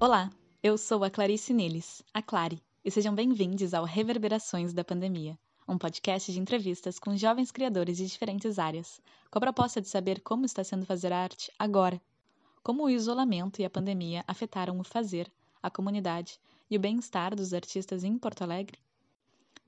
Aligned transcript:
Olá, 0.00 0.30
eu 0.62 0.78
sou 0.78 1.02
a 1.02 1.10
Clarice 1.10 1.52
Neles, 1.52 2.04
a 2.14 2.22
Clary, 2.22 2.62
e 2.84 2.90
sejam 2.90 3.12
bem-vindos 3.12 3.74
ao 3.74 3.84
Reverberações 3.84 4.72
da 4.72 4.84
Pandemia, 4.84 5.36
um 5.66 5.76
podcast 5.76 6.30
de 6.30 6.38
entrevistas 6.38 7.00
com 7.00 7.16
jovens 7.16 7.50
criadores 7.50 7.96
de 7.96 8.06
diferentes 8.06 8.60
áreas, 8.60 9.00
com 9.28 9.38
a 9.38 9.40
proposta 9.40 9.80
de 9.80 9.88
saber 9.88 10.20
como 10.20 10.46
está 10.46 10.62
sendo 10.62 10.86
fazer 10.86 11.12
arte 11.12 11.50
agora, 11.58 12.00
como 12.62 12.84
o 12.84 12.90
isolamento 12.90 13.60
e 13.60 13.64
a 13.64 13.70
pandemia 13.70 14.22
afetaram 14.28 14.78
o 14.78 14.84
fazer, 14.84 15.28
a 15.60 15.68
comunidade 15.68 16.38
e 16.70 16.76
o 16.76 16.80
bem-estar 16.80 17.34
dos 17.34 17.52
artistas 17.52 18.04
em 18.04 18.16
Porto 18.16 18.42
Alegre. 18.42 18.78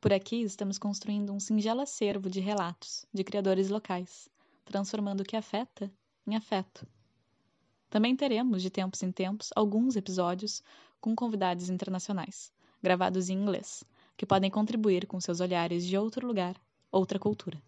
Por 0.01 0.12
aqui 0.12 0.43
estamos 0.43 0.79
construindo 0.79 1.33
um 1.33 1.41
singelo 1.41 1.81
acervo 1.81 2.31
de 2.31 2.39
relatos 2.39 3.05
de 3.12 3.25
criadores 3.25 3.69
locais, 3.69 4.29
transformando 4.65 5.23
o 5.23 5.25
que 5.25 5.37
afeta 5.37 5.91
em 6.25 6.37
afeto. 6.37 6.87
Também 7.91 8.14
teremos, 8.14 8.62
de 8.62 8.70
tempos 8.70 9.02
em 9.02 9.11
tempos, 9.11 9.50
alguns 9.54 9.96
episódios 9.96 10.62
com 11.00 11.14
convidados 11.14 11.68
internacionais, 11.68 12.53
gravados 12.81 13.29
em 13.29 13.35
inglês, 13.35 13.82
que 14.17 14.25
podem 14.25 14.48
contribuir 14.48 15.07
com 15.07 15.21
seus 15.21 15.40
olhares 15.40 15.85
de 15.85 15.98
outro 15.98 16.25
lugar, 16.25 16.54
outra 16.93 17.18
cultura. 17.18 17.61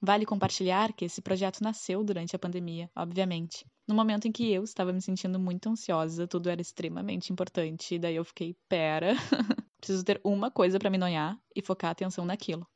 Vale 0.00 0.24
compartilhar 0.24 0.92
que 0.94 1.04
esse 1.04 1.20
projeto 1.20 1.62
nasceu 1.62 2.02
durante 2.02 2.34
a 2.34 2.38
pandemia, 2.38 2.90
obviamente, 2.96 3.66
no 3.86 3.94
momento 3.94 4.26
em 4.26 4.32
que 4.32 4.50
eu 4.50 4.64
estava 4.64 4.92
me 4.92 5.00
sentindo 5.00 5.38
muito 5.38 5.68
ansiosa, 5.68 6.26
tudo 6.26 6.48
era 6.48 6.60
extremamente 6.60 7.32
importante, 7.32 7.94
e 7.94 7.98
daí 7.98 8.16
eu 8.16 8.24
fiquei, 8.24 8.56
pera, 8.68 9.14
preciso 9.78 10.02
ter 10.02 10.20
uma 10.24 10.50
coisa 10.50 10.78
para 10.78 10.90
me 10.90 10.98
noiar 10.98 11.38
e 11.54 11.62
focar 11.62 11.90
a 11.90 11.92
atenção 11.92 12.24
naquilo. 12.24 12.66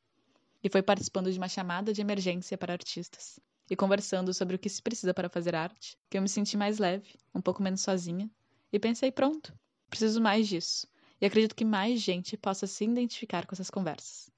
E 0.63 0.69
foi 0.69 0.81
participando 0.81 1.31
de 1.31 1.37
uma 1.37 1.49
chamada 1.49 1.91
de 1.91 2.01
emergência 2.01 2.57
para 2.57 2.73
artistas, 2.73 3.39
e 3.71 3.75
conversando 3.77 4.33
sobre 4.33 4.57
o 4.57 4.59
que 4.59 4.67
se 4.67 4.81
precisa 4.81 5.13
para 5.13 5.29
fazer 5.29 5.55
arte, 5.55 5.97
que 6.09 6.17
eu 6.17 6.21
me 6.21 6.27
senti 6.27 6.57
mais 6.57 6.77
leve, 6.77 7.15
um 7.33 7.39
pouco 7.39 7.63
menos 7.63 7.79
sozinha, 7.79 8.29
e 8.69 8.77
pensei: 8.77 9.13
pronto, 9.13 9.57
preciso 9.89 10.19
mais 10.19 10.45
disso, 10.45 10.85
e 11.21 11.25
acredito 11.25 11.55
que 11.55 11.63
mais 11.63 12.01
gente 12.01 12.35
possa 12.35 12.67
se 12.67 12.83
identificar 12.83 13.45
com 13.45 13.55
essas 13.55 13.69
conversas. 13.69 14.29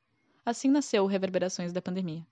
Assim 0.45 0.69
nasceu 0.69 1.03
o 1.03 1.07
Reverberações 1.07 1.73
da 1.73 1.81
Pandemia. 1.81 2.23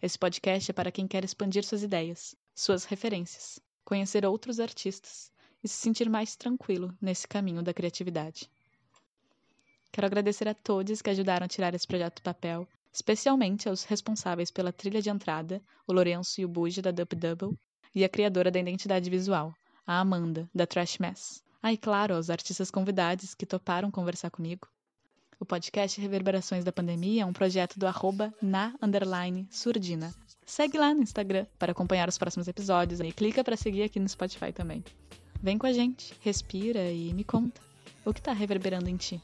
Esse 0.00 0.18
podcast 0.18 0.70
é 0.70 0.72
para 0.72 0.90
quem 0.90 1.06
quer 1.06 1.22
expandir 1.22 1.64
suas 1.64 1.82
ideias, 1.82 2.34
suas 2.54 2.84
referências, 2.84 3.60
conhecer 3.84 4.24
outros 4.24 4.58
artistas 4.58 5.30
e 5.62 5.68
se 5.68 5.74
sentir 5.74 6.08
mais 6.08 6.34
tranquilo 6.34 6.96
nesse 6.98 7.28
caminho 7.28 7.62
da 7.62 7.74
criatividade. 7.74 8.50
Quero 9.92 10.06
agradecer 10.06 10.48
a 10.48 10.54
todos 10.54 11.02
que 11.02 11.10
ajudaram 11.10 11.44
a 11.44 11.48
tirar 11.48 11.74
esse 11.74 11.86
projeto 11.86 12.16
do 12.16 12.22
papel 12.22 12.66
especialmente 12.92 13.68
aos 13.68 13.84
responsáveis 13.84 14.50
pela 14.50 14.72
trilha 14.72 15.00
de 15.00 15.10
entrada, 15.10 15.62
o 15.86 15.92
Lourenço 15.92 16.40
e 16.40 16.44
o 16.44 16.48
Buja 16.48 16.82
da 16.82 16.90
Dub 16.90 17.14
Double, 17.14 17.58
e 17.94 18.04
a 18.04 18.08
criadora 18.08 18.50
da 18.50 18.58
identidade 18.58 19.08
visual, 19.08 19.54
a 19.86 19.98
Amanda, 19.98 20.48
da 20.54 20.66
Trash 20.66 20.98
Mess. 20.98 21.42
Ah, 21.62 21.72
e 21.72 21.76
claro, 21.76 22.14
aos 22.14 22.28
artistas 22.28 22.70
convidados 22.70 23.34
que 23.34 23.46
toparam 23.46 23.90
conversar 23.90 24.30
comigo. 24.30 24.66
O 25.38 25.44
podcast 25.44 26.00
Reverberações 26.00 26.64
da 26.64 26.72
Pandemia 26.72 27.22
é 27.22 27.26
um 27.26 27.32
projeto 27.32 27.78
do 27.78 27.86
arroba 27.86 28.32
na 28.40 28.74
surdina. 29.50 30.14
Segue 30.46 30.78
lá 30.78 30.94
no 30.94 31.02
Instagram 31.02 31.46
para 31.58 31.72
acompanhar 31.72 32.08
os 32.08 32.18
próximos 32.18 32.46
episódios 32.46 33.00
e 33.00 33.12
clica 33.12 33.42
para 33.42 33.56
seguir 33.56 33.82
aqui 33.82 33.98
no 33.98 34.08
Spotify 34.08 34.52
também. 34.52 34.84
Vem 35.42 35.58
com 35.58 35.66
a 35.66 35.72
gente, 35.72 36.14
respira 36.20 36.92
e 36.92 37.12
me 37.12 37.24
conta. 37.24 37.60
O 38.04 38.12
que 38.12 38.20
está 38.20 38.32
reverberando 38.32 38.88
em 38.88 38.96
ti? 38.96 39.20